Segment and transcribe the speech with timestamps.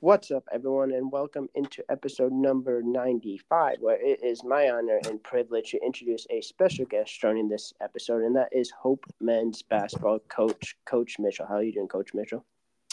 [0.00, 5.20] What's up, everyone, and welcome into episode number 95, where it is my honor and
[5.24, 10.20] privilege to introduce a special guest joining this episode, and that is Hope men's basketball
[10.28, 11.46] coach, Coach Mitchell.
[11.48, 12.44] How are you doing, Coach Mitchell?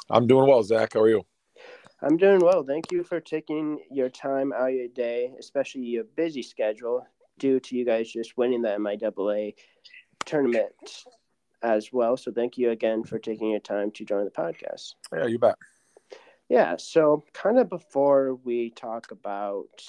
[0.09, 0.93] I'm doing well, Zach.
[0.95, 1.23] How are you?
[2.01, 2.63] I'm doing well.
[2.63, 7.05] Thank you for taking your time out of your day, especially your busy schedule,
[7.37, 9.53] due to you guys just winning the MIAA
[10.25, 11.03] tournament
[11.61, 12.17] as well.
[12.17, 14.95] So thank you again for taking your time to join the podcast.
[15.13, 15.55] Yeah, you bet.
[16.49, 19.83] Yeah, so kind of before we talk about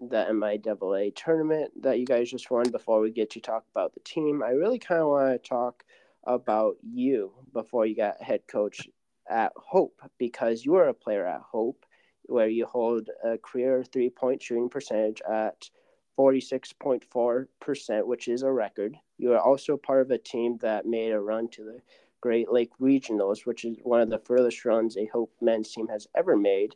[0.00, 4.00] the MIAA tournament that you guys just won, before we get to talk about the
[4.00, 5.84] team, I really kind of want to talk
[6.24, 8.88] about you before you got head coach
[9.28, 11.84] at Hope because you were a player at Hope
[12.24, 15.70] where you hold a career three point shooting percentage at
[16.18, 18.96] 46.4%, which is a record.
[19.18, 21.80] You are also part of a team that made a run to the
[22.20, 26.06] Great Lake Regionals, which is one of the furthest runs a Hope men's team has
[26.14, 26.74] ever made.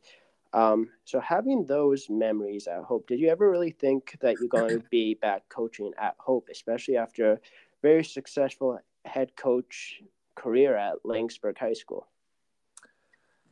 [0.53, 4.81] Um, so having those memories at Hope, did you ever really think that you're going
[4.81, 7.39] to be back coaching at Hope, especially after a
[7.83, 10.03] very successful head coach
[10.35, 12.07] career at Laingsburg High School?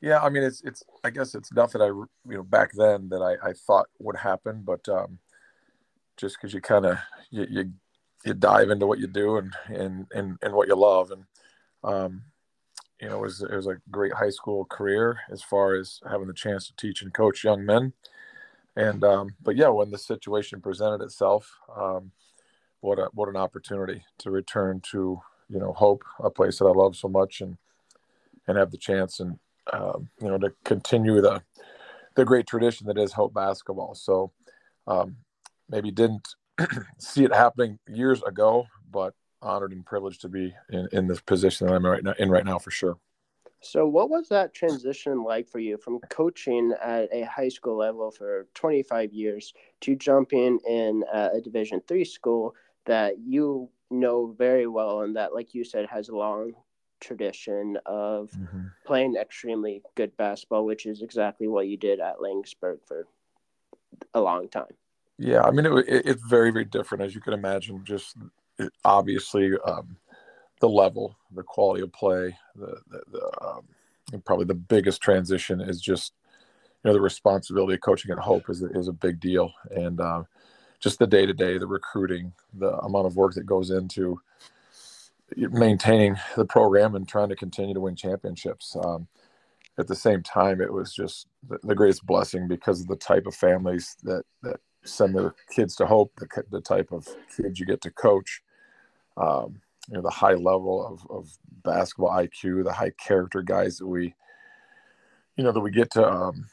[0.01, 0.85] Yeah, I mean, it's it's.
[1.03, 4.63] I guess it's nothing I you know back then that I, I thought would happen,
[4.65, 5.19] but um,
[6.17, 6.99] just because you kind of
[7.31, 7.73] you, you
[8.25, 11.25] you dive into what you do and and and, and what you love, and
[11.85, 12.23] um,
[13.01, 16.27] you know, it was it was a great high school career as far as having
[16.27, 17.93] the chance to teach and coach young men.
[18.77, 22.13] And um, but yeah, when the situation presented itself, um,
[22.81, 26.73] what a what an opportunity to return to you know Hope, a place that I
[26.73, 27.57] love so much, and
[28.47, 29.39] and have the chance and
[29.73, 31.43] um, you know to continue the
[32.15, 33.95] the great tradition that is Hope basketball.
[33.95, 34.33] So
[34.89, 35.17] um,
[35.69, 36.35] maybe didn't
[36.99, 41.67] see it happening years ago, but honored and privileged to be in, in this position
[41.67, 42.99] that I'm right now in right now for sure.
[43.61, 48.11] So, what was that transition like for you from coaching at a high school level
[48.11, 52.55] for 25 years to jumping in a Division three school
[52.87, 56.53] that you know very well and that, like you said, has a long
[57.01, 58.67] tradition of mm-hmm.
[58.87, 63.07] playing extremely good basketball, which is exactly what you did at Laingsburg for
[64.15, 64.67] a long time.
[65.19, 67.85] Yeah, I mean, it, it, it's very, very different, as you can imagine.
[67.85, 68.17] Just
[68.85, 69.97] obviously, um,
[70.61, 75.81] the level, the quality of play, the, the, the um, probably the biggest transition is
[75.81, 76.15] just
[76.83, 80.23] you know the responsibility of coaching at Hope is is a big deal, and uh,
[80.81, 84.21] just the day to day, the recruiting, the amount of work that goes into
[85.37, 88.77] maintaining the program and trying to continue to win championships.
[88.83, 89.09] Um,
[89.77, 93.27] at the same time, it was just the, the, greatest blessing because of the type
[93.27, 97.67] of families that that send their kids to Hope, the, the type of kids you
[97.67, 98.43] get to coach,
[99.19, 101.31] um, you know, the high level of, of
[101.65, 104.15] basketball IQ, the high character guys that we,
[105.37, 106.47] you know, that we get to um,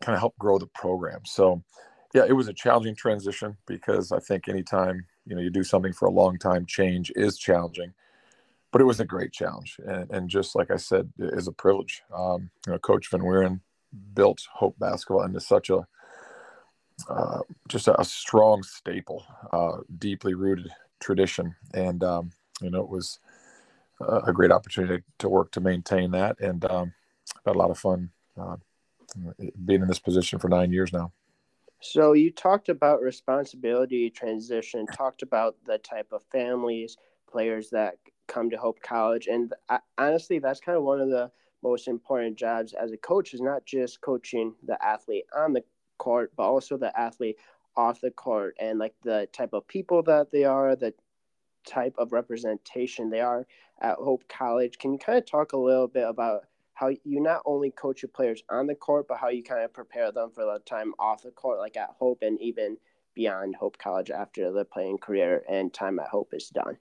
[0.00, 1.20] kind of help grow the program.
[1.24, 1.62] So,
[2.14, 5.92] yeah, it was a challenging transition because I think anytime you know you do something
[5.92, 7.92] for a long time, change is challenging.
[8.70, 11.52] But it was a great challenge, and, and just like I said, it is a
[11.52, 12.02] privilege.
[12.14, 13.60] Um, you know, Coach Van Wieren
[14.14, 15.86] built Hope basketball into such a
[17.08, 22.88] uh, just a, a, strong staple, uh, deeply rooted tradition, and um, you know it
[22.88, 23.18] was
[24.00, 26.92] a, great opportunity to work to maintain that, and um,
[27.44, 28.10] had a lot of fun
[28.40, 28.56] uh,
[29.64, 31.12] being in this position for nine years now.
[31.80, 36.96] So you talked about responsibility transition, talked about the type of families,
[37.30, 37.96] players that
[38.26, 39.52] come to Hope College, and
[39.98, 41.30] honestly, that's kind of one of the
[41.62, 45.64] most important jobs as a coach is not just coaching the athlete on the
[45.98, 47.36] court, but also the athlete
[47.76, 50.94] off the court and like the type of people that they are, the
[51.66, 53.46] type of representation they are
[53.80, 54.78] at Hope College.
[54.78, 58.10] Can you kind of talk a little bit about how you not only coach your
[58.10, 61.22] players on the court, but how you kind of prepare them for the time off
[61.22, 62.76] the court, like at Hope and even
[63.14, 66.76] beyond Hope College after the playing career and time at Hope is done?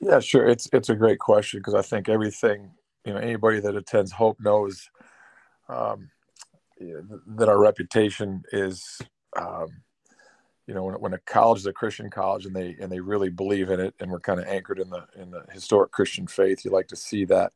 [0.00, 0.46] Yeah, sure.
[0.46, 2.72] It's it's a great question because I think everything
[3.04, 4.90] you know anybody that attends Hope knows
[5.68, 6.10] um,
[6.80, 9.00] that our reputation is
[9.36, 9.68] um,
[10.66, 13.30] you know when, when a college is a christian college and they and they really
[13.30, 16.64] believe in it and we're kind of anchored in the in the historic christian faith
[16.64, 17.52] you like to see that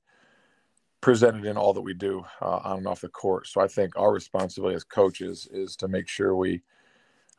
[1.01, 3.47] presented in all that we do uh, on and off the court.
[3.47, 6.63] So i think our responsibility as coaches is to make sure we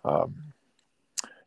[0.06, 0.54] um,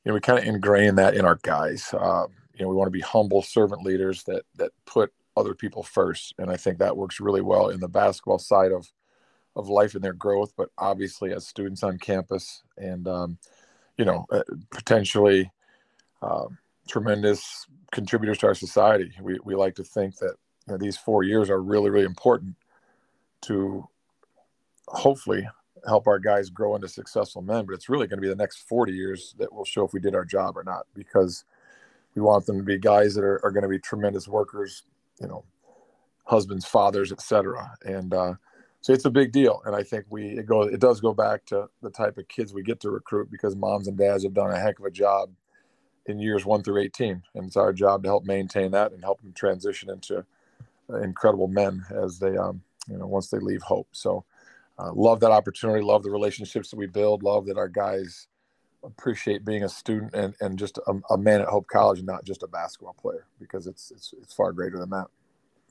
[0.05, 1.95] you know we kind of ingrain that in our guys.
[1.99, 5.83] Um, you know we want to be humble servant leaders that that put other people
[5.83, 6.35] first.
[6.39, 8.91] And i think that works really well in the basketball side of
[9.57, 13.39] of life and their growth, but obviously as students on campus and, um,
[14.01, 15.53] you know, uh, potentially
[16.23, 16.47] uh,
[16.89, 19.13] tremendous contributors to our society.
[19.21, 20.37] We, we like to think that
[20.67, 22.57] you know, these four years are really, really important
[23.43, 23.87] to
[24.89, 25.47] hopefully
[25.87, 27.67] help our guys grow into successful men.
[27.67, 30.01] But it's really going to be the next 40 years that will show if we
[30.01, 31.45] did our job or not, because
[32.15, 34.85] we want them to be guys that are, are going to be tremendous workers,
[35.21, 35.45] you know,
[36.25, 37.71] husbands, fathers, etc.
[37.85, 38.35] And uh,
[38.81, 39.63] so it's a big deal.
[39.67, 42.53] And I think we it goes it does go back to the type of kids
[42.53, 45.31] we get to recruit because moms and dads have done a heck of a job
[46.07, 49.21] in years one through 18, and it's our job to help maintain that and help
[49.21, 50.25] them transition into
[51.03, 53.89] incredible men as they um, you know once they leave Hope.
[53.93, 54.25] So
[54.79, 55.83] uh, love that opportunity.
[55.83, 57.23] Love the relationships that we build.
[57.23, 58.29] Love that our guys
[58.83, 62.25] appreciate being a student and, and just a, a man at Hope College and not
[62.25, 65.09] just a basketball player because it's, it's it's far greater than that.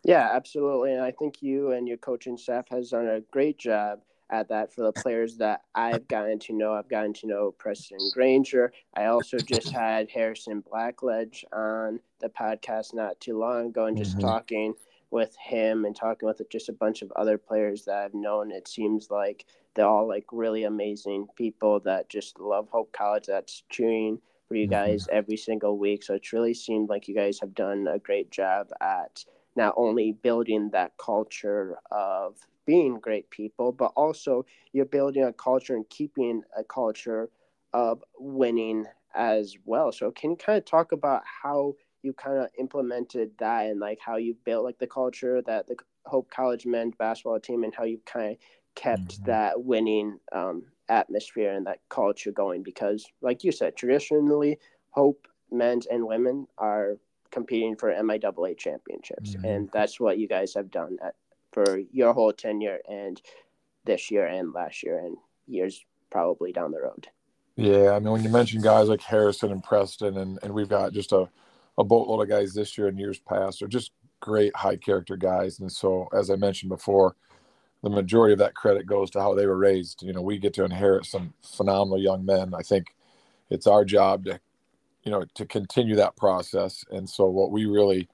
[0.03, 0.93] Yeah, absolutely.
[0.93, 3.99] And I think you and your coaching staff has done a great job
[4.31, 6.73] at that for the players that I've gotten to know.
[6.73, 8.71] I've gotten to know Preston Granger.
[8.95, 14.17] I also just had Harrison Blackledge on the podcast not too long ago and just
[14.17, 14.27] mm-hmm.
[14.27, 14.73] talking
[15.11, 18.51] with him and talking with just a bunch of other players that I've known.
[18.51, 23.25] It seems like they're all like really amazing people that just love Hope College.
[23.25, 24.71] That's cheering for you mm-hmm.
[24.71, 25.17] guys mm-hmm.
[25.17, 26.03] every single week.
[26.03, 29.25] So it's really seemed like you guys have done a great job at
[29.59, 35.75] not only building that culture of being great people, but also you're building a culture
[35.75, 37.29] and keeping a culture
[37.73, 39.91] of winning as well.
[39.91, 43.99] So can you kind of talk about how you kind of implemented that and like
[43.99, 47.83] how you built like the culture that the Hope College men's basketball team and how
[47.83, 48.37] you kind of
[48.75, 49.25] kept mm-hmm.
[49.25, 54.57] that winning um, atmosphere and that culture going because like you said traditionally
[54.91, 56.95] Hope men's and women are
[57.31, 59.45] competing for MIAA championships, mm-hmm.
[59.45, 61.15] and that's what you guys have done at,
[61.51, 63.21] for your whole tenure and
[63.85, 65.17] this year and last year and
[65.47, 67.07] years probably down the road.
[67.55, 70.93] Yeah, I mean, when you mention guys like Harrison and Preston, and, and we've got
[70.93, 71.27] just a,
[71.77, 73.91] a boatload of guys this year and years past, are just
[74.21, 75.59] great high character guys.
[75.59, 77.15] And so, as I mentioned before,
[77.83, 80.03] the majority of that credit goes to how they were raised.
[80.03, 82.53] You know, we get to inherit some phenomenal young men.
[82.53, 82.95] I think
[83.49, 84.39] it's our job to
[85.09, 86.85] you know to continue that process.
[86.91, 88.07] And so what we really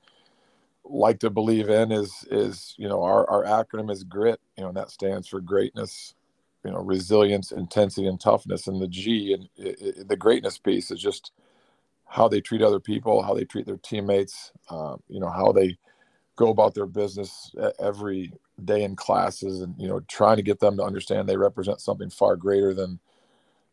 [0.85, 4.69] like to believe in is is you know our, our acronym is grit you know
[4.69, 6.13] and that stands for greatness
[6.63, 8.67] you know resilience intensity and toughness.
[8.67, 11.33] And the g and it, it, the greatness piece is just
[12.05, 15.77] how they treat other people how they treat their teammates um, you know how they
[16.37, 18.31] go about their business every
[18.63, 22.09] day in classes and you know trying to get them to understand they represent something
[22.09, 23.01] far greater than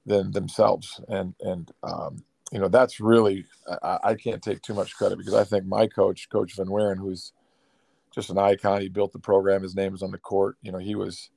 [0.06, 1.00] than themselves.
[1.08, 3.46] And and um, you know, that's really
[3.82, 6.98] I, I, can't take too much credit because I think my coach, Coach Van Wieren,
[6.98, 7.32] who's
[8.14, 9.62] just an icon, he built the program.
[9.62, 10.58] His name is on the court.
[10.60, 11.30] You know, he was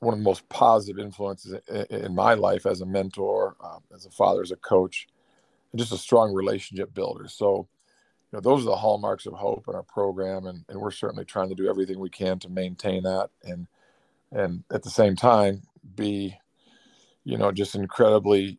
[0.00, 4.04] one of the most positive influences in, in my life as a mentor, um, as
[4.04, 5.06] a father, as a coach,
[5.70, 7.28] and just a strong relationship builder.
[7.28, 7.68] So,
[8.32, 11.24] you know, those are the hallmarks of hope in our program, and, and we're certainly
[11.24, 13.68] trying to do everything we can to maintain that, and
[14.32, 15.62] and at the same time
[15.96, 16.36] be,
[17.24, 18.58] you know, just incredibly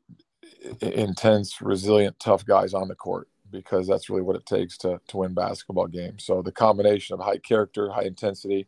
[0.82, 5.18] intense, resilient, tough guys on the court because that's really what it takes to to
[5.18, 6.24] win basketball games.
[6.24, 8.68] So the combination of high character, high intensity,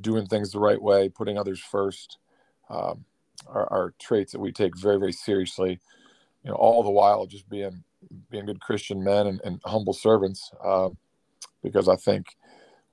[0.00, 2.18] doing things the right way, putting others first,
[2.68, 3.04] um,
[3.46, 5.80] are, are, traits that we take very very seriously.
[6.44, 7.82] You know, all the while just being
[8.30, 10.50] being good Christian men and, and humble servants.
[10.62, 10.90] Uh,
[11.62, 12.36] because I think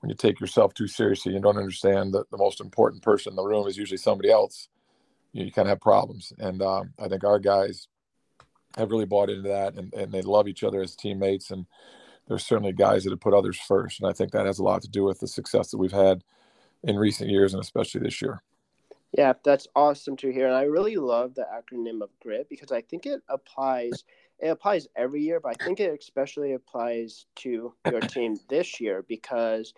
[0.00, 3.36] when you take yourself too seriously, you don't understand that the most important person in
[3.36, 4.68] the room is usually somebody else.
[5.32, 7.88] You, you kind of have problems, and um, I think our guys
[8.76, 11.50] have really bought into that and, and they love each other as teammates.
[11.50, 11.66] And
[12.28, 14.00] there's certainly guys that have put others first.
[14.00, 16.24] And I think that has a lot to do with the success that we've had
[16.82, 18.42] in recent years and especially this year.
[19.12, 20.46] Yeah, that's awesome to hear.
[20.46, 24.04] And I really love the acronym of GRIT because I think it applies
[24.38, 29.02] it applies every year, but I think it especially applies to your team this year
[29.08, 29.72] because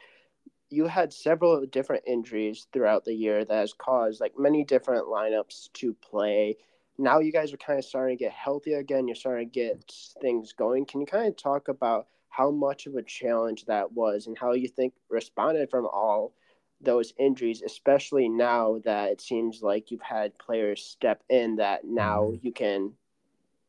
[0.71, 5.73] you had several different injuries throughout the year that has caused like many different lineups
[5.75, 6.57] to play
[6.98, 9.06] now you guys are kind of starting to get healthy again.
[9.06, 10.84] You're starting to get things going.
[10.84, 14.52] Can you kind of talk about how much of a challenge that was and how
[14.52, 16.34] you think responded from all
[16.80, 22.22] those injuries, especially now that it seems like you've had players step in that now
[22.22, 22.46] mm-hmm.
[22.46, 22.92] you can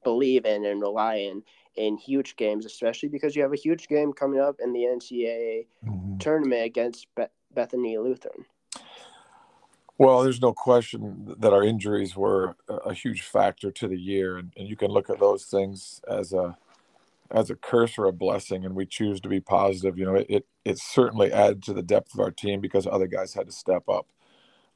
[0.04, 1.44] believe in and rely in
[1.76, 5.68] in huge games, especially because you have a huge game coming up in the NCAA
[5.86, 6.18] mm-hmm.
[6.18, 8.46] tournament against Be- Bethany Lutheran.
[10.00, 14.54] Well, there's no question that our injuries were a huge factor to the year, and,
[14.58, 16.58] and you can look at those things as a
[17.32, 19.98] as a curse or a blessing, and we choose to be positive.
[19.98, 23.08] You know, it it, it certainly added to the depth of our team because other
[23.08, 24.08] guys had to step up.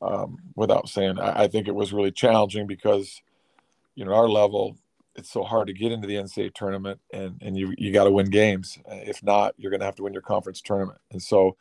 [0.02, 3.22] Um, without saying, I, I think it was really challenging because,
[3.96, 4.78] you know, our level,
[5.16, 8.12] it's so hard to get into the NCAA tournament, and and you you got to
[8.12, 8.80] win games.
[8.88, 11.00] If not, you're going to have to win your conference tournament.
[11.12, 11.58] And so,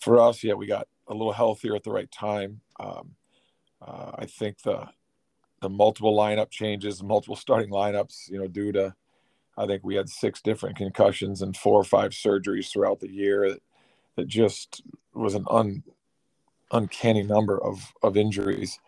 [0.00, 2.60] for us, yeah, we got a little healthier at the right time.
[2.80, 3.16] Um,
[3.86, 4.88] Uh, I think the
[5.60, 8.94] the multiple lineup changes, multiple starting lineups, you know, due to
[9.58, 13.50] I think we had six different concussions and four or five surgeries throughout the year.
[13.50, 13.62] That,
[14.16, 14.82] that just
[15.12, 15.82] was an un,
[16.70, 18.80] uncanny number of of injuries.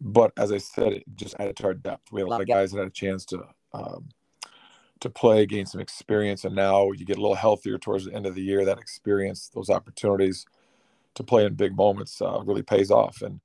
[0.00, 2.10] But as I said, it just added to our depth.
[2.12, 3.38] We had a lot of guys that had a chance to
[3.72, 4.08] um,
[5.00, 8.26] to play, gain some experience, and now you get a little healthier towards the end
[8.26, 8.64] of the year.
[8.64, 10.46] That experience, those opportunities
[11.14, 13.22] to play in big moments, uh, really pays off.
[13.22, 13.40] And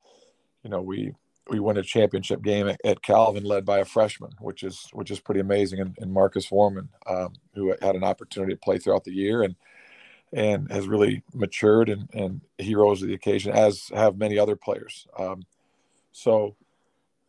[0.64, 1.14] you know, we
[1.50, 5.12] we won a championship game at, at, Calvin, led by a freshman, which is which
[5.12, 5.80] is pretty amazing.
[5.80, 9.56] And, and Marcus Warman, um, who had an opportunity to play throughout the year and
[10.34, 14.56] and has really matured and and he rose to the occasion, as have many other
[14.56, 15.08] players.
[15.18, 15.44] Um,
[16.12, 16.56] so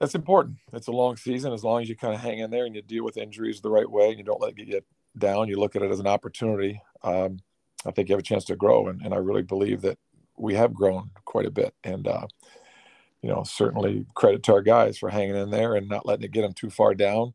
[0.00, 0.56] that's important.
[0.72, 1.52] It's a long season.
[1.52, 3.70] As long as you kind of hang in there and you deal with injuries the
[3.70, 4.84] right way and you don't let it get
[5.16, 6.80] down, you look at it as an opportunity.
[7.02, 7.38] Um,
[7.86, 9.98] I think you have a chance to grow, and, and I really believe that
[10.38, 11.74] we have grown quite a bit.
[11.84, 12.26] And uh,
[13.22, 16.32] you know, certainly credit to our guys for hanging in there and not letting it
[16.32, 17.34] get them too far down,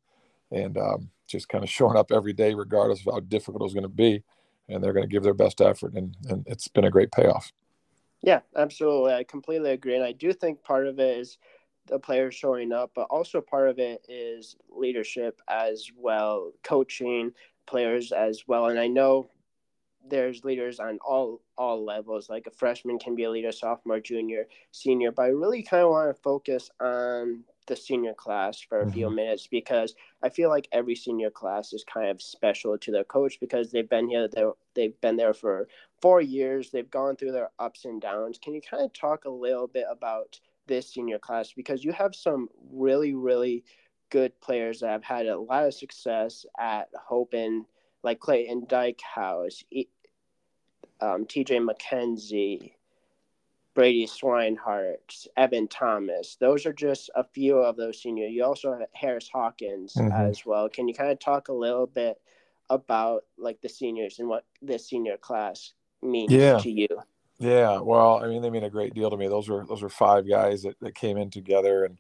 [0.51, 3.84] and um, just kind of showing up every day, regardless of how difficult it's going
[3.84, 4.24] to be.
[4.70, 7.51] And they're going to give their best effort, and, and it's been a great payoff.
[8.22, 9.13] Yeah, absolutely.
[9.13, 9.96] I completely agree.
[9.96, 11.38] And I do think part of it is
[11.88, 17.31] the players showing up, but also part of it is leadership as well, coaching
[17.65, 18.67] players as well.
[18.67, 19.29] And I know
[20.08, 22.27] there's leaders on all all levels.
[22.27, 25.12] Like a freshman can be a leader, sophomore, junior, senior.
[25.12, 28.94] But I really kind of want to focus on the senior class for a mm-hmm.
[28.94, 33.03] few minutes because I feel like every senior class is kind of special to their
[33.03, 34.27] coach because they've been here.
[34.74, 35.68] They've been there for
[36.01, 36.72] four years.
[36.72, 38.39] They've gone through their ups and downs.
[38.44, 42.15] Can you kind of talk a little bit about this senior class because you have
[42.15, 43.63] some really really
[44.10, 47.65] good players that have had a lot of success at Hope and
[48.03, 49.63] like Clayton Dykehouse,
[51.01, 51.60] um, T.J.
[51.60, 52.74] McKenzie,
[53.74, 56.38] Brady Swinehart, Evan Thomas.
[56.39, 58.31] Those are just a few of those seniors.
[58.31, 60.12] You also have Harris Hawkins mm-hmm.
[60.12, 60.70] as well.
[60.70, 62.20] Can you kind of talk a little bit
[62.70, 66.58] about like the seniors and what this senior class means yeah.
[66.60, 66.88] to you?
[67.39, 69.27] Yeah, well, I mean, they mean a great deal to me.
[69.27, 71.98] Those were those were five guys that, that came in together, and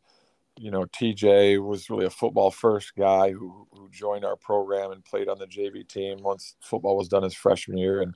[0.55, 5.03] you know, TJ was really a football first guy who who joined our program and
[5.03, 8.13] played on the JV team once football was done his freshman year, and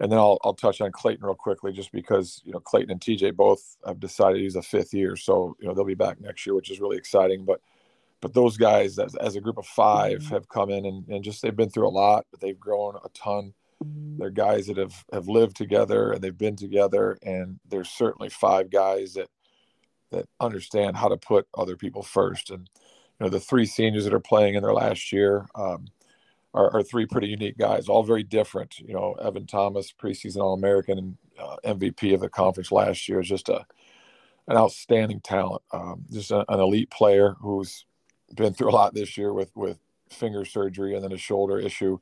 [0.00, 3.00] and then I'll I'll touch on Clayton real quickly, just because you know Clayton and
[3.00, 6.46] TJ both have decided he's a fifth year, so you know they'll be back next
[6.46, 7.44] year, which is really exciting.
[7.44, 7.60] But
[8.20, 10.34] but those guys, as, as a group of 5 mm-hmm.
[10.34, 13.08] have come in and, and just they've been through a lot, but they've grown a
[13.10, 13.52] ton
[14.16, 17.18] they're guys that have, have lived together and they've been together.
[17.22, 19.28] And there's certainly five guys that
[20.10, 22.50] that understand how to put other people first.
[22.50, 22.68] And
[23.18, 25.86] you know, the three seniors that are playing in their last year um,
[26.54, 28.78] are, are, three pretty unique guys, all very different.
[28.78, 33.20] You know, Evan Thomas, preseason All American and uh, MVP of the conference last year,
[33.20, 33.66] is just a
[34.46, 35.62] an outstanding talent.
[35.72, 37.86] Um, just a, an elite player who's
[38.34, 39.78] been through a lot this year with with
[40.10, 41.98] finger surgery and then a shoulder issue.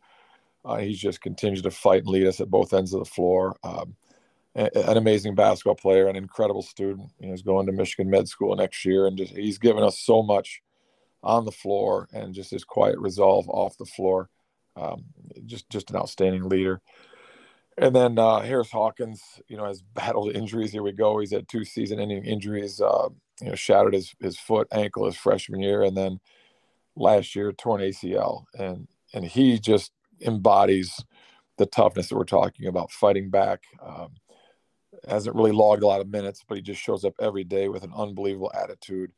[0.64, 3.56] Uh, he's just continues to fight and lead us at both ends of the floor.
[3.64, 3.96] Um,
[4.54, 7.10] an amazing basketball player, an incredible student.
[7.18, 10.60] he's going to Michigan Med School next year, and just he's given us so much
[11.22, 14.28] on the floor and just his quiet resolve off the floor.
[14.76, 15.04] Um,
[15.46, 16.80] just just an outstanding leader.
[17.78, 20.72] And then uh, Harris Hawkins, you know, has battled injuries.
[20.72, 21.18] Here we go.
[21.18, 22.80] He's had two season-ending injuries.
[22.80, 23.08] Uh,
[23.40, 26.20] you know, shattered his his foot, ankle his freshman year, and then
[26.96, 28.44] last year torn ACL.
[28.58, 31.02] And and he just embodies
[31.58, 33.62] the toughness that we're talking about, fighting back.
[33.84, 34.12] Um,
[35.08, 37.82] hasn't really logged a lot of minutes, but he just shows up every day with
[37.82, 39.12] an unbelievable attitude,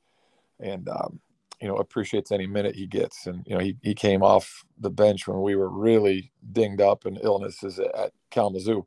[0.60, 1.20] and um,
[1.64, 3.26] you know appreciates any minute he gets.
[3.26, 7.06] And you know he he came off the bench when we were really dinged up
[7.06, 8.86] and illnesses at Kalamazoo,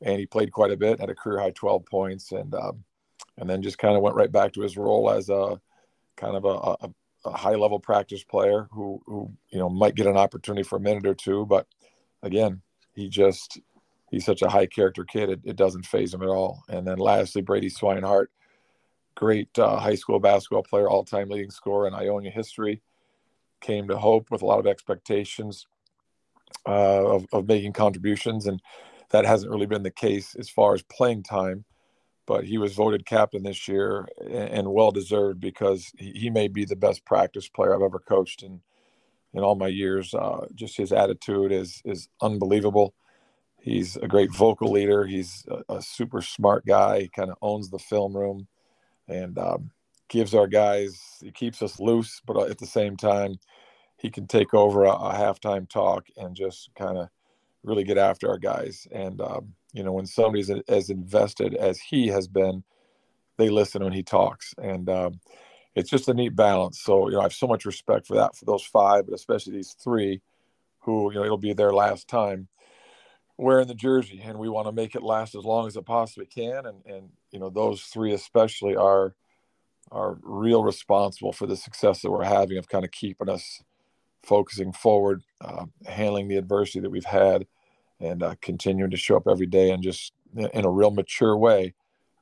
[0.00, 2.84] and he played quite a bit, had a career high 12 points, and um,
[3.38, 5.60] and then just kind of went right back to his role as a
[6.16, 6.90] kind of a, a
[7.24, 10.80] a high level practice player who who you know might get an opportunity for a
[10.80, 11.66] minute or two, but
[12.22, 12.62] again,
[12.94, 13.58] he just
[14.12, 15.28] he's such a high character kid.
[15.28, 16.62] It, it doesn't faze him at all.
[16.68, 18.26] And then lastly, Brady Swinehart,
[19.16, 22.82] great uh, high school basketball player, all time leading scorer in Ionia history,
[23.60, 25.66] came to Hope with a lot of expectations
[26.66, 28.62] uh, of, of making contributions, and
[29.10, 31.64] that hasn't really been the case as far as playing time
[32.26, 36.76] but he was voted captain this year and well deserved because he may be the
[36.76, 38.60] best practice player I've ever coached in
[39.32, 40.12] in all my years.
[40.12, 42.94] Uh, just his attitude is is unbelievable.
[43.60, 45.06] He's a great vocal leader.
[45.06, 47.02] He's a, a super smart guy.
[47.02, 48.48] He kind of owns the film room
[49.08, 49.70] and um,
[50.08, 50.98] gives our guys.
[51.20, 53.36] He keeps us loose, but at the same time,
[53.98, 57.08] he can take over a, a halftime talk and just kind of
[57.62, 58.86] really get after our guys.
[58.92, 62.62] And um, you know, when somebody's as invested as he has been
[63.38, 65.20] they listen when he talks, and um,
[65.74, 66.80] it's just a neat balance.
[66.80, 69.52] So you know, I have so much respect for that for those five, but especially
[69.52, 70.22] these three,
[70.80, 72.48] who you know it'll be their last time
[73.38, 76.26] wearing the jersey, and we want to make it last as long as it possibly
[76.26, 76.66] can.
[76.66, 79.14] And and you know, those three especially are
[79.92, 83.62] are real responsible for the success that we're having of kind of keeping us
[84.24, 87.46] focusing forward, uh, handling the adversity that we've had,
[88.00, 91.72] and uh, continuing to show up every day and just in a real mature way,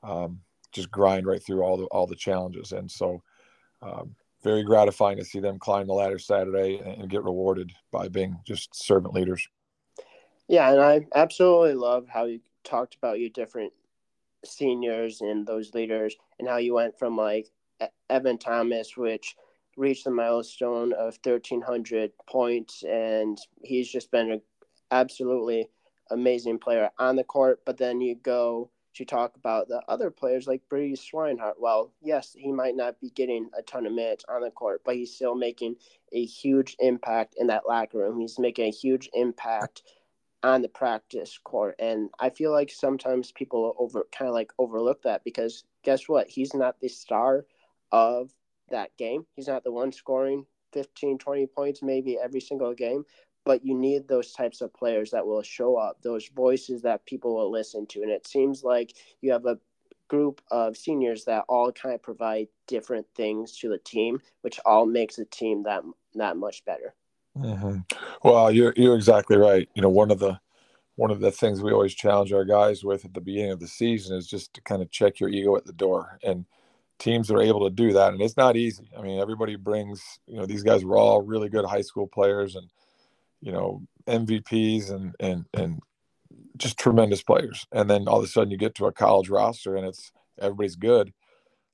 [0.02, 0.40] um,
[0.73, 2.73] just grind right through all the all the challenges.
[2.73, 3.23] And so,
[3.83, 8.09] um, very gratifying to see them climb the ladder Saturday and, and get rewarded by
[8.09, 9.49] being just servant leaders.
[10.49, 13.73] Yeah, and I absolutely love how you talked about your different
[14.45, 17.49] seniors and those leaders, and how you went from like
[18.11, 19.37] Evan Thomas, which
[19.77, 24.43] reached the milestone of 1,300 points, and he's just been an
[24.91, 25.69] absolutely
[26.11, 27.61] amazing player on the court.
[27.65, 31.55] But then you go to talk about the other players like Brady Swinehart.
[31.59, 34.95] Well, yes, he might not be getting a ton of minutes on the court, but
[34.95, 35.77] he's still making
[36.13, 38.21] a huge impact in that locker room.
[38.21, 39.83] He's making a huge impact
[40.45, 41.75] on the practice court.
[41.79, 46.29] And I feel like sometimes people over kind of like overlook that because guess what?
[46.29, 47.47] He's not the star
[47.91, 48.31] of
[48.71, 49.27] that game.
[49.35, 53.05] He's not the one scoring 15, 20 points maybe every single game,
[53.45, 57.35] but you need those types of players that will show up, those voices that people
[57.35, 58.03] will listen to.
[58.03, 59.59] And it seems like you have a
[60.09, 64.85] group of seniors that all kind of provide different things to the team, which all
[64.85, 65.83] makes the team that
[66.15, 66.95] that much better.
[67.37, 67.79] Mm-hmm.
[68.23, 69.69] Well, you're you're exactly right.
[69.75, 70.38] You know, one of the
[70.97, 73.67] one of the things we always challenge our guys with at the beginning of the
[73.69, 76.19] season is just to kind of check your ego at the door.
[76.23, 76.47] And
[76.99, 78.88] teams are able to do that and it's not easy.
[78.97, 82.55] I mean everybody brings you know these guys were all really good high school players
[82.55, 82.71] and
[83.41, 85.81] you know mvps and and and
[86.57, 87.67] just tremendous players.
[87.73, 90.76] And then all of a sudden you get to a college roster and it's everybody's
[90.76, 91.12] good.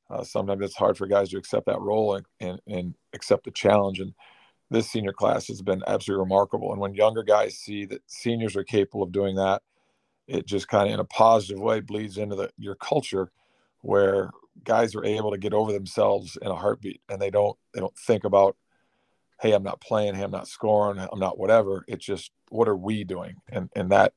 [0.08, 3.50] Uh, sometimes it's hard for guys to accept that role and, and, and accept the
[3.50, 4.00] challenge.
[4.00, 4.12] And
[4.70, 6.72] this senior class has been absolutely remarkable.
[6.72, 9.62] And when younger guys see that seniors are capable of doing that
[10.30, 13.32] it just kind of in a positive way bleeds into the, your culture
[13.80, 14.30] where
[14.62, 17.96] guys are able to get over themselves in a heartbeat and they don't they don't
[17.98, 18.56] think about
[19.40, 20.14] hey i'm not playing.
[20.14, 20.98] Hey i'm not scoring.
[21.00, 21.84] I'm not whatever.
[21.88, 23.36] It's just what are we doing?
[23.48, 24.12] And and that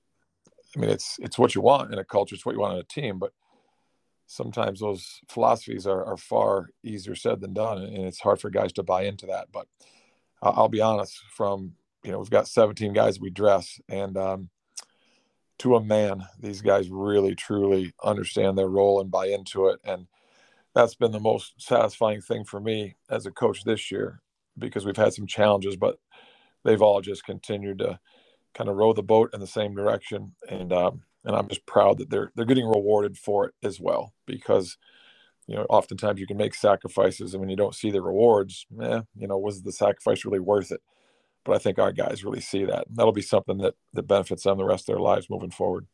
[0.76, 2.36] i mean it's it's what you want in a culture.
[2.36, 3.18] It's what you want in a team.
[3.18, 3.32] But
[4.28, 8.74] sometimes those philosophies are, are far easier said than done and it's hard for guys
[8.74, 9.48] to buy into that.
[9.52, 9.68] But
[10.52, 14.50] i'll be honest from you know we've got 17 guys we dress and um,
[15.60, 20.08] to a man these guys really truly understand their role and buy into it and
[20.74, 24.22] that's been the most satisfying thing for me as a coach this year
[24.58, 25.98] because we've had some challenges, but
[26.64, 28.00] they've all just continued to
[28.54, 30.34] kind of row the boat in the same direction.
[30.50, 34.14] And um, and I'm just proud that they're they're getting rewarded for it as well
[34.26, 34.78] because
[35.48, 39.02] you know oftentimes you can make sacrifices and when you don't see the rewards, eh,
[39.16, 40.82] you know, was the sacrifice really worth it?
[41.46, 42.88] But I think our guys really see that.
[42.88, 45.88] And that'll be something that that benefits them the rest of their lives moving forward.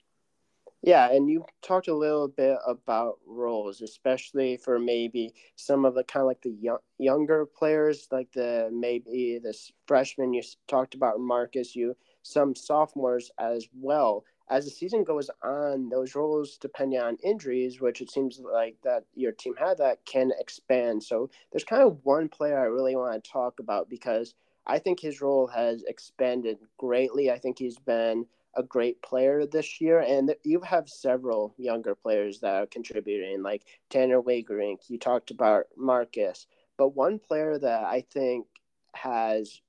[0.81, 6.05] Yeah, and you talked a little bit about roles, especially for maybe some of the
[6.05, 11.19] kind of like the young, younger players, like the maybe this freshman you talked about,
[11.19, 11.75] Marcus.
[11.75, 14.23] You some sophomores as well.
[14.49, 19.03] As the season goes on, those roles, depending on injuries, which it seems like that
[19.13, 21.03] your team had, that can expand.
[21.03, 24.33] So there's kind of one player I really want to talk about because
[24.65, 27.29] I think his role has expanded greatly.
[27.31, 32.39] I think he's been a great player this year, and you have several younger players
[32.39, 34.89] that are contributing, like Tanner Wagerink.
[34.89, 38.47] You talked about Marcus, but one player that I think
[38.93, 39.61] has,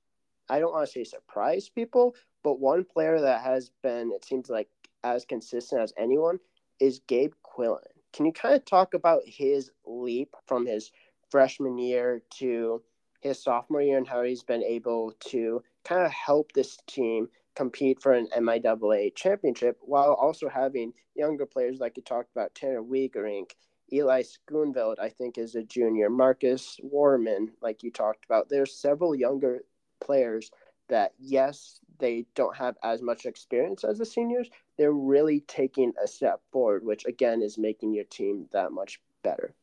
[0.49, 4.49] I don't want to say surprised people, but one player that has been, it seems
[4.49, 4.67] like,
[5.03, 6.39] as consistent as anyone
[6.79, 7.79] is Gabe Quillen.
[8.13, 10.91] Can you kind of talk about his leap from his
[11.29, 12.81] freshman year to
[13.21, 18.01] his sophomore year and how he's been able to kind of help this team compete
[18.01, 23.51] for an MIAA championship while also having younger players like you talked about, Tanner Wegerink,
[23.93, 28.49] Eli Schoonveld, I think is a junior, Marcus Warman, like you talked about.
[28.49, 29.63] There's several younger
[29.99, 30.49] players
[30.91, 34.49] that, yes, they don't have as much experience as the seniors.
[34.77, 39.55] They're really taking a step forward, which again is making your team that much better.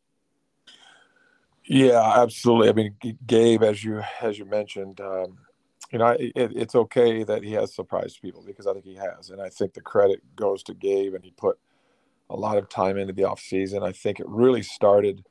[1.64, 2.68] Yeah, absolutely.
[2.70, 5.38] I mean, Gabe, as you as you mentioned, um,
[5.92, 9.30] you know, it, it's okay that he has surprised people because I think he has,
[9.30, 11.58] and I think the credit goes to Gabe, and he put
[12.30, 13.82] a lot of time into the off season.
[13.82, 15.24] I think it really started,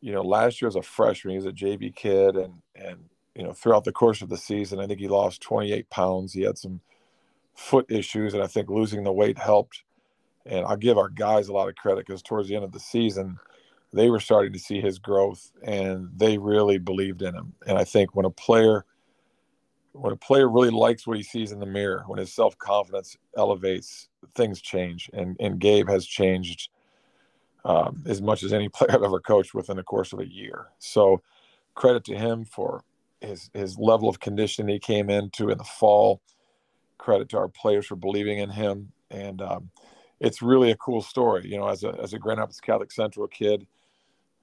[0.00, 3.04] you know, last year as a freshman, he was a JV kid, and and
[3.34, 6.32] you know, throughout the course of the season, I think he lost 28 pounds.
[6.32, 6.80] He had some
[7.54, 9.82] foot issues, and I think losing the weight helped.
[10.44, 12.80] And I'll give our guys a lot of credit because towards the end of the
[12.80, 13.38] season,
[13.92, 17.52] they were starting to see his growth and they really believed in him.
[17.66, 18.84] And I think when a player
[19.92, 23.16] when a player really likes what he sees in the mirror, when his self confidence
[23.36, 25.10] elevates, things change.
[25.12, 26.70] And and Gabe has changed
[27.64, 30.68] um, as much as any player I've ever coached within the course of a year.
[30.78, 31.22] So
[31.74, 32.82] credit to him for
[33.22, 36.20] his his level of conditioning he came into in the fall.
[36.98, 39.70] Credit to our players for believing in him, and um,
[40.20, 41.48] it's really a cool story.
[41.48, 43.66] You know, as a as a Grand Rapids Catholic Central kid,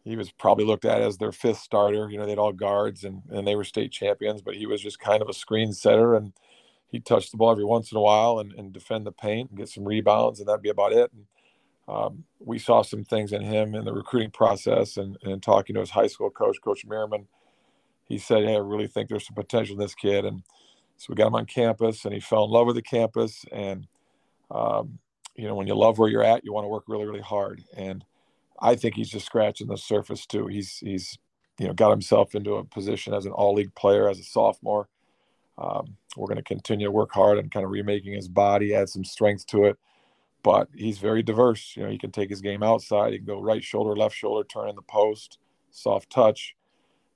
[0.04, 2.10] he was probably looked at as their fifth starter.
[2.10, 4.82] You know, they had all guards and, and they were state champions, but he was
[4.82, 6.34] just kind of a screen setter and
[6.90, 9.60] he touched the ball every once in a while and, and defend the paint and
[9.60, 11.12] get some rebounds, and that'd be about it.
[11.14, 11.26] And,
[11.88, 15.80] um, we saw some things in him in the recruiting process and, and talking to
[15.80, 17.28] his high school coach, Coach Merriman.
[18.10, 20.26] He said, Hey, I really think there's some potential in this kid.
[20.26, 20.44] And
[20.98, 23.46] so we got him on campus and he fell in love with the campus.
[23.54, 23.88] And,
[24.52, 25.00] um,
[25.36, 27.64] you know, when you love where you're at, you want to work really, really hard.
[27.78, 28.04] And
[28.60, 30.48] I think he's just scratching the surface too.
[30.48, 31.18] He's he's
[31.60, 34.90] you know got himself into a position as an all league player as a sophomore.
[35.58, 38.90] Um, we're going to continue to work hard on kind of remaking his body, add
[38.90, 39.78] some strength to it.
[40.42, 41.74] But he's very diverse.
[41.76, 43.12] You know, he can take his game outside.
[43.12, 45.38] He can go right shoulder, left shoulder, turn in the post,
[45.70, 46.56] soft touch,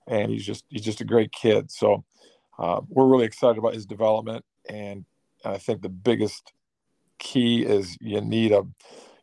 [0.08, 1.72] and he's just he's just a great kid.
[1.72, 2.04] So
[2.60, 4.46] uh, we're really excited about his development.
[4.70, 5.06] And
[5.44, 6.54] I think the biggest
[7.20, 8.66] key is you need a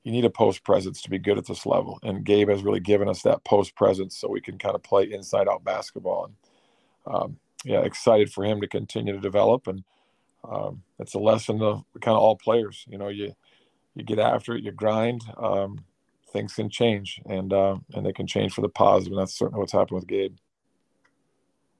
[0.03, 1.99] you need a post presence to be good at this level.
[2.03, 5.11] And Gabe has really given us that post presence so we can kind of play
[5.13, 6.25] inside out basketball.
[6.27, 9.67] And um, yeah, excited for him to continue to develop.
[9.67, 9.85] And
[10.49, 12.85] um, it's a lesson to kind of all players.
[12.89, 13.35] You know, you
[13.95, 15.23] you get after it, you grind.
[15.37, 15.85] Um,
[16.33, 19.13] things can change, and uh, and they can change for the positive.
[19.13, 20.37] And that's certainly what's happened with Gabe.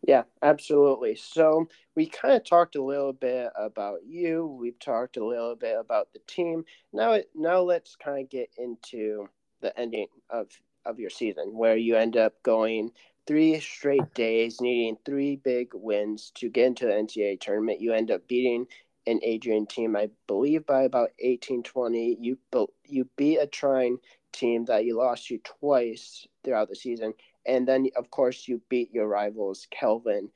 [0.07, 1.15] Yeah, absolutely.
[1.17, 4.47] So we kind of talked a little bit about you.
[4.47, 6.65] We've talked a little bit about the team.
[6.93, 9.29] Now, now let's kind of get into
[9.61, 10.49] the ending of
[10.87, 12.91] of your season, where you end up going
[13.27, 17.83] three straight days, needing three big wins to get into the NCAA tournament.
[17.83, 18.67] You end up beating
[19.07, 22.17] an Adrian team, I believe, by about 18-20.
[22.19, 22.39] You
[22.87, 23.99] you beat a Trine
[24.33, 27.13] team that you lost to twice throughout the season
[27.51, 30.31] and then of course you beat your rivals Calvin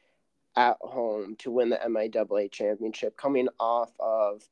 [0.56, 4.42] at home to win the MIAA championship, coming off of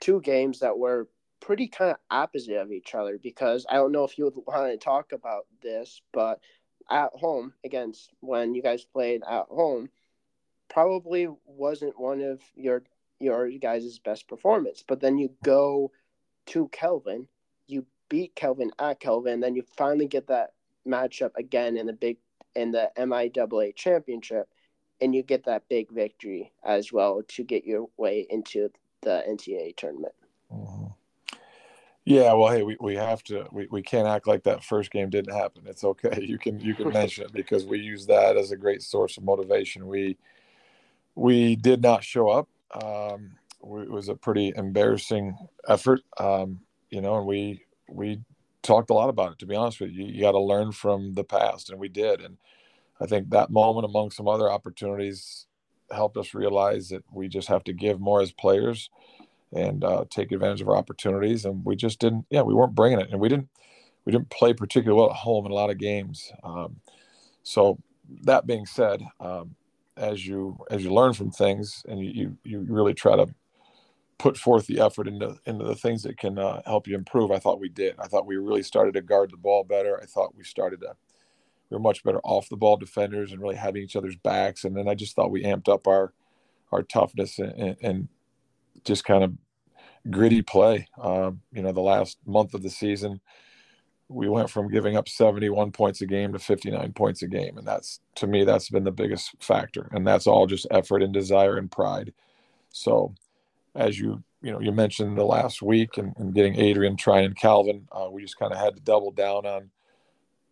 [0.00, 1.08] two games that were
[1.40, 3.18] pretty kind of opposite of each other.
[3.22, 6.40] Because I don't know if you would want to talk about this, but
[6.90, 9.88] at home against when you guys played at home,
[10.68, 12.82] probably wasn't one of your
[13.20, 14.82] your guys' best performance.
[14.86, 15.92] But then you go
[16.46, 17.28] to Calvin,
[17.68, 20.54] you beat Calvin at Calvin, then you finally get that
[20.86, 22.18] matchup again in the big
[22.54, 24.48] in the MIAA championship,
[25.00, 28.70] and you get that big victory as well to get your way into
[29.02, 30.14] the NCAA tournament.
[30.52, 30.86] Mm-hmm.
[32.04, 35.08] Yeah, well, hey, we, we have to we, we can't act like that first game
[35.08, 35.62] didn't happen.
[35.66, 36.20] It's okay.
[36.32, 39.24] You can you can mention it because we use that as a great source of
[39.24, 39.86] motivation.
[39.86, 40.16] We
[41.14, 42.48] we did not show up.
[42.82, 45.36] Um, it was a pretty embarrassing
[45.68, 48.20] effort, um, you know, and we we
[48.62, 49.38] talked a lot about it.
[49.40, 52.20] To be honest with you, you got to learn from the past, and we did.
[52.20, 52.38] And
[53.00, 55.46] I think that moment, among some other opportunities,
[55.90, 58.90] helped us realize that we just have to give more as players
[59.54, 61.44] and uh, take advantage of our opportunities.
[61.44, 62.26] And we just didn't.
[62.30, 63.48] Yeah, we weren't bringing it, and we didn't.
[64.04, 66.32] We didn't play particularly well at home in a lot of games.
[66.42, 66.80] Um,
[67.44, 67.78] so
[68.22, 69.54] that being said, um,
[69.96, 73.32] as you as you learn from things and you, you you really try to
[74.22, 77.32] put forth the effort into into the things that can uh, help you improve.
[77.32, 77.96] I thought we did.
[77.98, 80.00] I thought we really started to guard the ball better.
[80.00, 80.94] I thought we started to
[81.68, 84.62] we were much better off the ball defenders and really having each other's backs.
[84.64, 86.12] And then I just thought we amped up our
[86.70, 88.08] our toughness and, and
[88.84, 89.32] just kind of
[90.08, 90.86] gritty play.
[91.00, 93.20] Um, you know, the last month of the season,
[94.08, 97.66] we went from giving up 71 points a game to 59 points a game, and
[97.66, 99.88] that's to me that's been the biggest factor.
[99.90, 102.12] And that's all just effort and desire and pride.
[102.70, 103.14] So
[103.74, 107.36] as you you know you mentioned the last week and, and getting Adrian, Trine, and
[107.36, 109.70] Calvin, uh, we just kind of had to double down on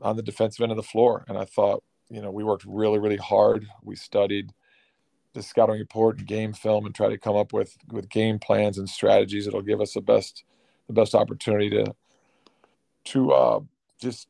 [0.01, 1.25] on the defensive end of the floor.
[1.29, 3.67] And I thought you know we worked really really hard.
[3.83, 4.53] We studied
[5.33, 8.79] the scouting report and game film and try to come up with with game plans
[8.79, 10.45] and strategies that'll give us the best
[10.87, 11.95] the best opportunity to
[13.05, 13.61] to uh,
[14.01, 14.29] just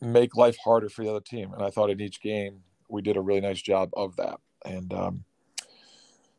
[0.00, 1.52] make life harder for the other team.
[1.52, 4.38] And I thought in each game we did a really nice job of that.
[4.64, 5.24] And um,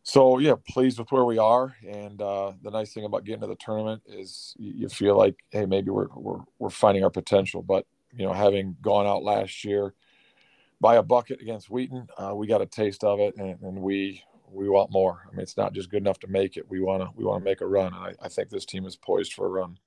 [0.04, 1.76] so yeah, pleased with where we are.
[1.88, 5.66] And uh, the nice thing about getting to the tournament is you, feel like, hey,
[5.66, 7.64] maybe we're, we're we're finding our potential.
[7.64, 9.94] But you know, having gone out last year
[10.82, 14.22] by a bucket against Wheaton, uh, we got a taste of it, and, and, we
[14.52, 15.22] we want more.
[15.26, 16.70] I mean, it's not just good enough to make it.
[16.70, 17.94] We want to we want to make a run.
[17.94, 19.80] And I, I think this team is poised for a run.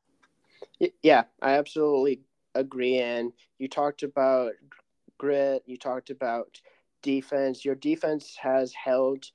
[1.03, 2.21] Yeah, I absolutely
[2.55, 2.99] agree.
[3.01, 4.53] And you talked about
[5.19, 5.63] grit.
[5.67, 6.59] You talked about
[7.03, 7.67] defense.
[7.67, 9.31] Your defense has held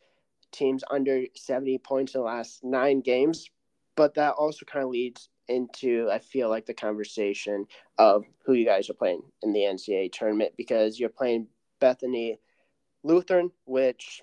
[0.51, 3.49] teams under 70 points in the last nine games,
[3.95, 7.65] but that also kind of leads into I feel like the conversation
[7.97, 11.47] of who you guys are playing in the NCAA tournament because you're playing
[11.79, 12.39] Bethany
[13.03, 14.21] Lutheran, which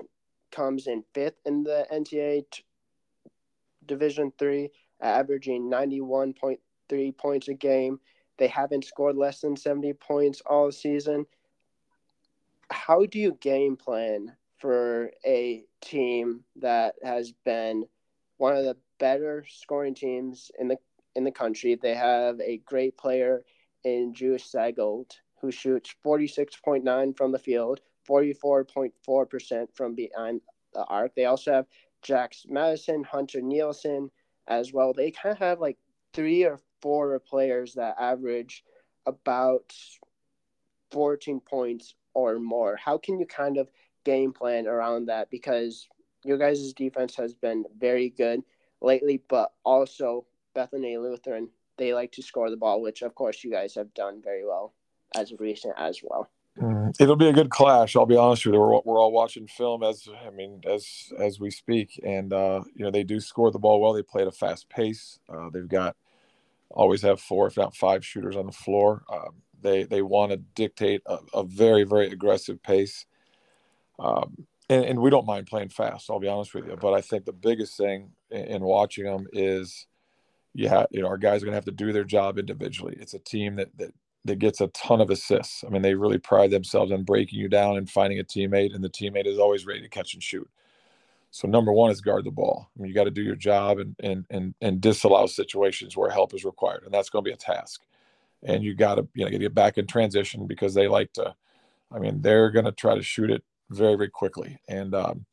[0.50, 2.64] comes in fifth in the NCAA t-
[3.84, 8.00] Division Three, averaging 91.3 points a game.
[8.38, 11.26] They haven't scored less than 70 points all season.
[12.70, 17.84] How do you game plan for a team that has been
[18.38, 20.76] one of the better scoring teams in the
[21.14, 21.74] in the country.
[21.74, 23.42] They have a great player
[23.84, 30.40] in Jewish Seigold who shoots 46.9 from the field, 44.4% from behind
[30.74, 31.14] the arc.
[31.14, 31.66] They also have
[32.02, 34.10] Jax Madison, Hunter Nielsen
[34.48, 34.92] as well.
[34.92, 35.78] They kind of have like
[36.12, 38.64] three or four players that average
[39.06, 39.72] about
[40.90, 42.76] 14 points or more.
[42.76, 43.68] How can you kind of
[44.08, 45.30] game plan around that?
[45.30, 45.86] Because
[46.24, 48.42] your guys' defense has been very good
[48.80, 53.50] lately, but also Bethany Lutheran, they like to score the ball, which of course you
[53.50, 54.72] guys have done very well
[55.14, 56.30] as of recent as well.
[56.58, 57.94] Mm, it'll be a good clash.
[57.94, 58.60] I'll be honest with you.
[58.60, 62.84] We're, we're all watching film as I mean as as we speak, and uh, you
[62.84, 63.92] know they do score the ball well.
[63.92, 65.20] They play at a fast pace.
[65.28, 65.94] Uh, they've got
[66.70, 69.04] always have four, if not five, shooters on the floor.
[69.12, 73.06] Um, they they want to dictate a, a, very very aggressive pace,
[73.98, 76.10] um, and, and, we don't mind playing fast.
[76.10, 76.76] I'll be honest with you.
[76.76, 79.86] But I think the biggest thing in, in watching them is
[80.54, 82.96] you have you know our guys are going to have to do their job individually.
[83.00, 85.64] It's a team that that that gets a ton of assists.
[85.64, 88.84] I mean, they really pride themselves on breaking you down and finding a teammate, and
[88.84, 90.48] the teammate is always ready to catch and shoot.
[91.30, 92.70] So number one is guard the ball.
[92.76, 96.10] I mean, you got to do your job and and and and disallow situations where
[96.10, 97.82] help is required, and that's going to be a task.
[98.42, 101.34] And you got to you know get back in transition because they like to.
[101.90, 105.26] I mean, they're going to try to shoot it very very quickly, and um,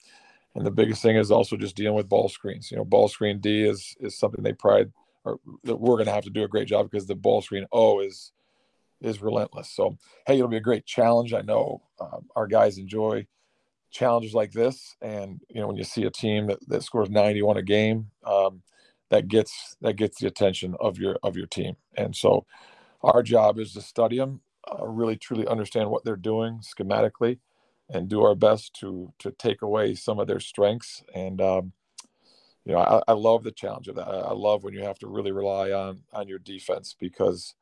[0.55, 2.71] and the biggest thing is also just dealing with ball screens.
[2.71, 4.91] You know, ball screen D is is something they pride
[5.25, 7.65] or that we're going to have to do a great job because the ball screen
[7.71, 8.31] O is
[9.01, 9.69] is relentless.
[9.69, 11.33] So hey, it'll be a great challenge.
[11.33, 13.27] I know um, our guys enjoy
[13.91, 17.57] challenges like this, and you know when you see a team that, that scores 91
[17.57, 18.61] a game, um,
[19.09, 21.75] that gets that gets the attention of your of your team.
[21.95, 22.45] And so
[23.01, 27.39] our job is to study them, uh, really truly understand what they're doing schematically,
[27.89, 31.03] and do our best to to take away some of their strengths.
[31.13, 31.73] And um,
[32.65, 34.07] you know, I, I love the challenge of that.
[34.07, 37.53] I love when you have to really rely on on your defense because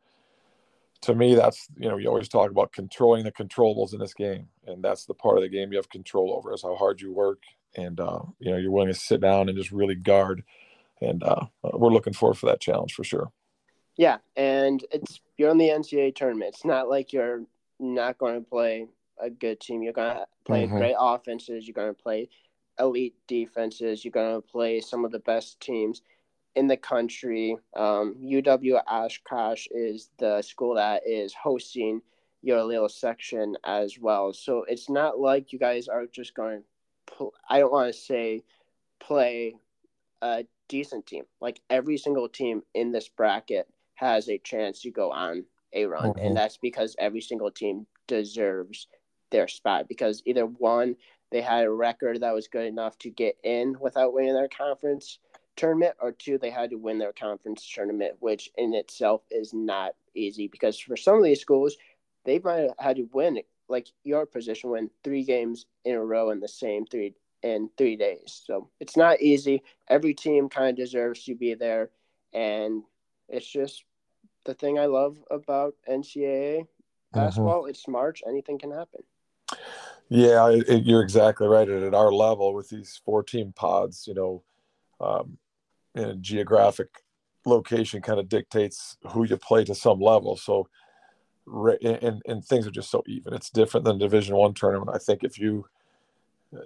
[1.02, 4.48] to me that's you know you always talk about controlling the controllables in this game
[4.66, 7.12] and that's the part of the game you have control over is how hard you
[7.14, 7.44] work.
[7.76, 10.44] And uh, you know you're willing to sit down and just really guard.
[11.02, 13.32] And uh, we're looking forward for that challenge for sure.
[13.98, 16.54] Yeah and it's you're in the ncaa tournament.
[16.54, 17.44] It's not like you're
[17.80, 18.88] not going to play
[19.24, 20.78] a good team you're going to play mm-hmm.
[20.78, 22.30] great offenses you're going to play
[22.80, 24.04] elite defenses.
[24.04, 26.02] You're going to play some of the best teams
[26.56, 27.58] in the country.
[27.76, 32.02] Um, UW Oshkosh is the school that is hosting
[32.42, 34.34] your little section as well.
[34.34, 36.64] So it's not like you guys are just going
[37.18, 38.44] to, I don't want to say
[39.00, 39.56] play
[40.22, 41.24] a decent team.
[41.40, 46.10] Like every single team in this bracket has a chance to go on a run.
[46.10, 46.26] Mm-hmm.
[46.26, 48.88] And that's because every single team deserves
[49.34, 50.96] their spot because either one,
[51.32, 55.20] they had a record that was good enough to get in without winning their conference
[55.56, 59.94] tournament, or two, they had to win their conference tournament, which in itself is not
[60.16, 61.76] easy because for some of these schools,
[62.26, 66.30] they might have had to win, like your position, win three games in a row
[66.30, 68.42] in the same three in three days.
[68.46, 69.64] So it's not easy.
[69.90, 71.90] Every team kind of deserves to be there,
[72.34, 72.84] and
[73.28, 73.84] it's just
[74.46, 77.20] the thing I love about NCAA mm-hmm.
[77.20, 77.64] basketball.
[77.64, 77.70] Mm-hmm.
[77.70, 79.02] It's March; anything can happen.
[80.10, 81.68] Yeah, it, it, you're exactly right.
[81.68, 84.44] And at our level, with these four team pods, you know,
[85.00, 85.38] um,
[86.22, 86.90] geographic
[87.46, 90.38] location kind of dictates who you play to some level.
[90.38, 90.68] So,
[91.48, 93.34] and, and things are just so even.
[93.34, 94.92] It's different than Division One tournament.
[94.94, 95.66] I think if you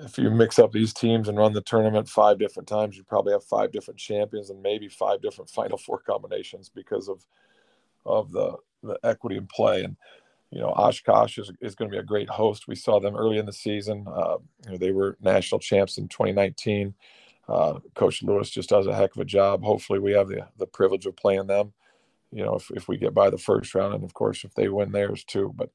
[0.04, 3.32] if you mix up these teams and run the tournament five different times, you probably
[3.32, 7.26] have five different champions and maybe five different Final Four combinations because of
[8.06, 9.84] of the the equity in play.
[9.84, 9.96] And
[10.52, 12.68] you know, Oshkosh is, is going to be a great host.
[12.68, 14.06] We saw them early in the season.
[14.08, 16.94] Uh, you know, they were national champs in 2019.
[17.50, 19.64] Uh, Coach Lewis just does a heck of a job.
[19.64, 21.74] Hopefully, we have the, the privilege of playing them.
[22.32, 24.68] You know, if, if we get by the first round, and of course, if they
[24.68, 25.54] win theirs too.
[25.56, 25.70] But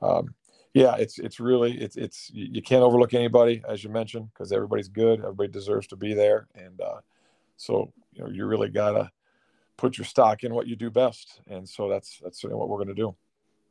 [0.00, 0.34] um,
[0.72, 4.88] yeah, it's it's really it's it's you can't overlook anybody as you mentioned because everybody's
[4.88, 5.20] good.
[5.20, 7.00] Everybody deserves to be there, and uh,
[7.56, 9.10] so you know you really gotta
[9.76, 12.88] put your stock in what you do best, and so that's that's what we're going
[12.88, 13.14] to do.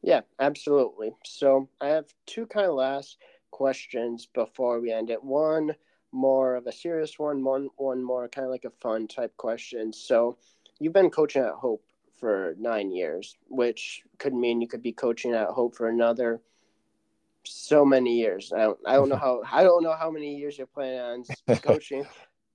[0.01, 1.11] Yeah, absolutely.
[1.25, 3.17] So I have two kind of last
[3.51, 5.23] questions before we end it.
[5.23, 5.75] One
[6.11, 9.91] more of a serious one, one one more kind of like a fun type question.
[9.91, 10.37] So
[10.79, 11.83] you've been coaching at Hope
[12.19, 16.41] for nine years, which could mean you could be coaching at Hope for another
[17.43, 18.51] so many years.
[18.53, 21.57] I don't I don't know how I don't know how many years you're planning on
[21.57, 22.05] coaching.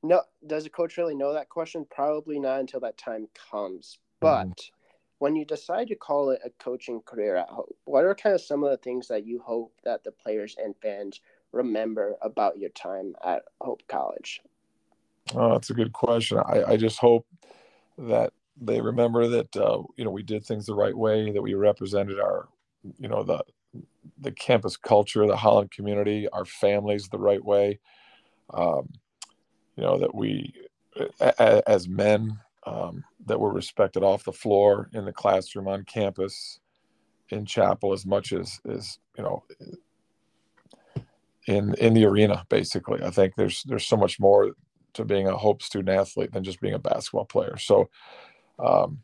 [0.02, 1.86] No, does a coach really know that question?
[1.88, 3.98] Probably not until that time comes.
[4.20, 4.81] But mm-hmm.
[5.22, 8.40] When you decide to call it a coaching career at Hope, what are kind of
[8.40, 11.20] some of the things that you hope that the players and fans
[11.52, 14.40] remember about your time at Hope College?
[15.32, 16.38] Oh, that's a good question.
[16.38, 17.24] I, I just hope
[17.98, 21.54] that they remember that uh, you know we did things the right way, that we
[21.54, 22.48] represented our
[22.98, 23.44] you know the
[24.18, 27.78] the campus culture, the Holland community, our families the right way.
[28.52, 28.88] Um,
[29.76, 30.52] you know that we,
[31.38, 36.60] as men, um, that were respected off the floor, in the classroom, on campus,
[37.30, 39.44] in chapel, as much as as you know,
[41.46, 42.44] in in the arena.
[42.48, 44.52] Basically, I think there's there's so much more
[44.94, 47.56] to being a Hope student athlete than just being a basketball player.
[47.56, 47.88] So,
[48.58, 49.00] um,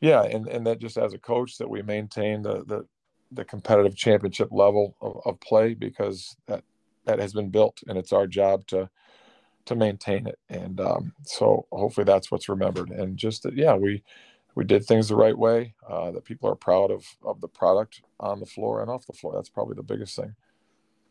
[0.00, 2.86] yeah, and and that just as a coach that we maintain the the
[3.32, 6.64] the competitive championship level of, of play because that
[7.04, 8.88] that has been built and it's our job to
[9.66, 10.38] to maintain it.
[10.48, 12.90] And um, so hopefully that's what's remembered.
[12.90, 14.02] And just that yeah we
[14.54, 18.02] we did things the right way uh, that people are proud of of the product
[18.18, 19.34] on the floor and off the floor.
[19.34, 20.34] That's probably the biggest thing.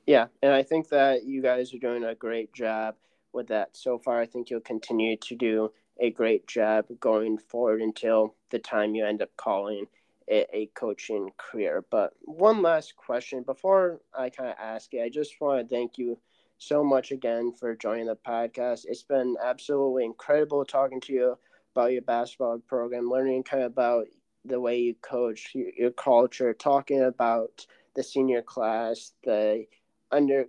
[0.06, 2.96] Yeah and i think that you guys are doing a great job
[3.32, 3.78] with that.
[3.78, 8.60] So far i think you'll continue to do a great job going forward until the
[8.60, 9.86] time you end up calling
[10.30, 11.84] a, a coaching career.
[11.90, 15.98] But one last question before I kind of ask it, I just want to thank
[15.98, 16.18] you
[16.60, 18.86] so much again for joining the podcast.
[18.86, 21.38] It's been absolutely incredible talking to you
[21.74, 24.06] about your basketball program, learning kind of about
[24.46, 29.66] the way you coach, your, culture, talking about the senior class, the
[30.12, 30.46] under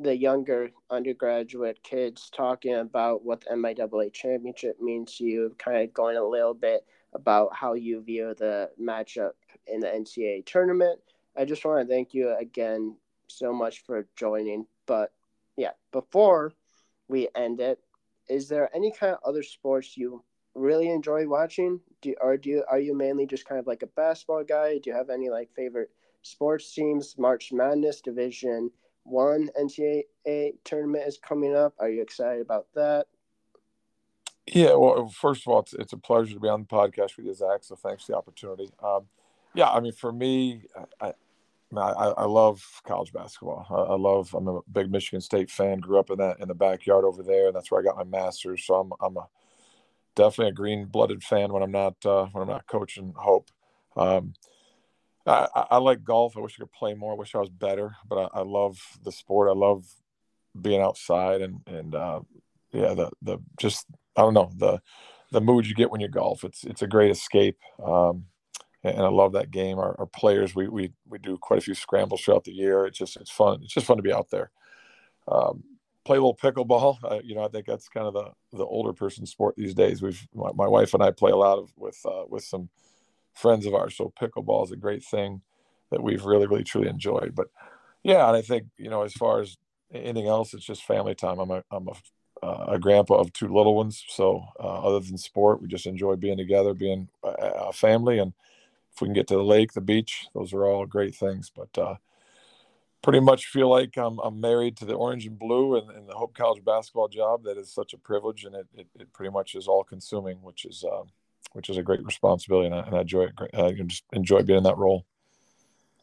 [0.00, 5.92] the younger undergraduate kids talking about what the MIAA championship means to you, kind of
[5.92, 9.32] going a little bit about how you view the matchup
[9.66, 11.00] in the NCAA tournament.
[11.36, 12.96] I just want to thank you again
[13.28, 14.66] so much for joining.
[14.86, 15.12] But
[15.58, 16.52] yeah, before
[17.08, 17.80] we end it,
[18.28, 20.22] is there any kind of other sports you
[20.54, 21.80] really enjoy watching?
[22.00, 24.78] Do or do you, are you mainly just kind of like a basketball guy?
[24.78, 25.90] Do you have any like favorite
[26.22, 27.16] sports teams?
[27.18, 28.70] March Madness Division
[29.02, 31.74] One NCAA tournament is coming up.
[31.80, 33.06] Are you excited about that?
[34.46, 37.26] Yeah, well, first of all, it's, it's a pleasure to be on the podcast with
[37.26, 37.62] you, Zach.
[37.62, 38.70] So thanks for the opportunity.
[38.82, 39.06] Um,
[39.54, 40.62] yeah, I mean, for me,
[41.00, 41.12] I,
[41.76, 43.66] I, I love college basketball.
[43.68, 44.34] I, I, love.
[44.34, 45.80] I'm a big Michigan State fan.
[45.80, 48.04] Grew up in that in the backyard over there, and that's where I got my
[48.04, 48.64] master's.
[48.64, 49.28] So I'm I'm a
[50.16, 53.50] definitely a green blooded fan when I'm not uh, when I'm not coaching Hope.
[53.96, 54.32] Um,
[55.26, 56.36] I, I, like golf.
[56.36, 57.12] I wish I could play more.
[57.12, 59.50] I wish I was better, but I, I love the sport.
[59.50, 59.84] I love
[60.58, 62.20] being outside and and uh,
[62.72, 64.80] yeah, the the just I don't know the
[65.30, 66.44] the mood you get when you golf.
[66.44, 68.26] It's it's a great escape, um,
[68.94, 69.78] and I love that game.
[69.78, 72.86] Our, our, players we we we do quite a few scrambles throughout the year.
[72.86, 73.60] It's just it's fun.
[73.62, 74.50] It's just fun to be out there.
[75.26, 75.62] Um,
[76.04, 76.98] play a little pickleball.
[77.04, 80.02] Uh, you know, I think that's kind of the the older person sport these days.
[80.02, 82.68] We've my, my wife and I play a lot of with uh, with some
[83.34, 83.96] friends of ours.
[83.96, 85.42] So pickleball is a great thing
[85.90, 87.34] that we've really really truly enjoyed.
[87.34, 87.48] But
[88.02, 89.56] yeah, and I think you know as far as
[89.92, 91.38] anything else, it's just family time.
[91.38, 91.92] I'm a I'm a
[92.42, 94.04] uh, a grandpa of two little ones.
[94.08, 98.32] So uh, other than sport, we just enjoy being together, being a, a, family, and
[98.98, 101.52] if we can get to the lake, the beach, those are all great things.
[101.54, 101.94] But uh,
[103.00, 106.14] pretty much feel like I'm, I'm married to the orange and blue and, and, the
[106.14, 107.44] Hope College basketball job.
[107.44, 110.64] That is such a privilege, and it, it, it pretty much is all consuming, which
[110.64, 111.04] is uh,
[111.52, 113.34] which is a great responsibility, and I, and I enjoy it.
[113.54, 115.06] I just enjoy being in that role.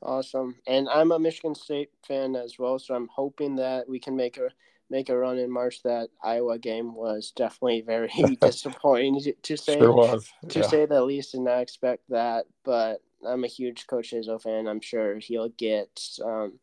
[0.02, 4.16] Awesome, and I'm a Michigan State fan as well, so I'm hoping that we can
[4.16, 4.50] make a
[4.90, 5.82] make a run in March.
[5.84, 8.10] That Iowa game was definitely very
[8.42, 10.32] disappointing to say sure was.
[10.50, 12.46] to say the least, and not expect that.
[12.64, 14.68] But I'm a huge Coach Izzo fan.
[14.68, 15.90] I'm sure he'll get
[16.24, 16.60] um,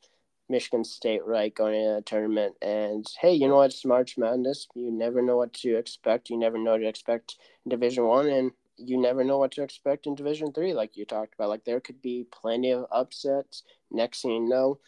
[0.49, 2.55] Michigan State right going into the tournament.
[2.63, 3.71] And hey, you know what?
[3.71, 4.69] It's March Madness.
[4.75, 6.31] You never know what to expect.
[6.31, 9.63] You never know what to expect in Division One, and you never know what to
[9.63, 10.75] expect in Division Three.
[10.75, 13.63] Like you talked about, like there could be plenty of upsets.
[13.91, 14.79] Next thing you know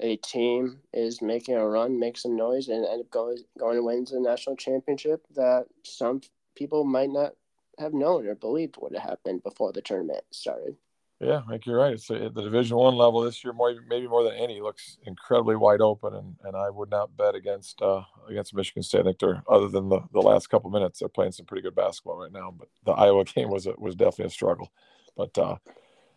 [0.00, 3.82] a team is making a run, makes some noise, and end up going going to
[3.82, 6.20] win the national championship that some
[6.56, 7.32] people might not
[7.78, 10.76] have known or believed would have happened before the tournament started.
[11.20, 11.92] Yeah, I think you're right.
[11.92, 15.54] It's a, the Division One level this year, more maybe more than any, looks incredibly
[15.54, 19.00] wide open, and, and I would not bet against uh, against Michigan State.
[19.00, 21.76] I think they're other than the, the last couple minutes, they're playing some pretty good
[21.76, 22.52] basketball right now.
[22.56, 24.72] But the Iowa game was a, was definitely a struggle,
[25.16, 25.56] but uh,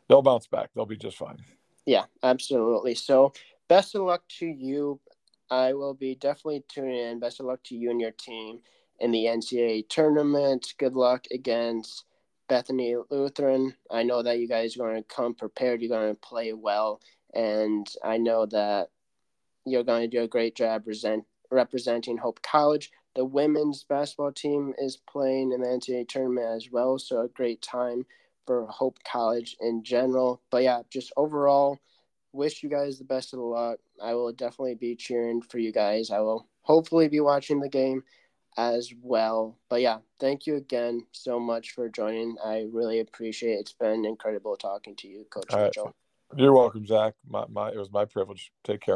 [0.09, 0.71] they'll bounce back.
[0.73, 1.37] They'll be just fine.
[1.85, 2.95] Yeah, absolutely.
[2.95, 3.33] So
[3.67, 4.99] best of luck to you.
[5.49, 7.19] I will be definitely tuning in.
[7.19, 8.59] Best of luck to you and your team
[8.99, 10.73] in the NCAA tournament.
[10.77, 12.05] Good luck against
[12.47, 13.75] Bethany Lutheran.
[13.91, 15.81] I know that you guys are going to come prepared.
[15.81, 17.01] You're going to play well,
[17.33, 18.89] and I know that
[19.65, 22.91] you're going to do a great job present, representing Hope College.
[23.15, 27.61] The women's basketball team is playing in the NCAA tournament as well, so a great
[27.61, 28.05] time
[28.45, 30.41] for Hope College in general.
[30.51, 31.79] But yeah, just overall,
[32.35, 33.79] wish you guys the best of the luck.
[34.01, 36.11] I will definitely be cheering for you guys.
[36.11, 38.03] I will hopefully be watching the game
[38.57, 39.57] as well.
[39.69, 42.35] But yeah, thank you again so much for joining.
[42.43, 43.59] I really appreciate it.
[43.61, 45.91] It's been incredible talking to you, Coach Mitchell.
[46.35, 47.13] You're welcome, Zach.
[47.27, 48.51] My, my, it was my privilege.
[48.63, 48.93] Take care.